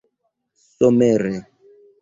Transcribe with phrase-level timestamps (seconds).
[0.79, 1.33] somere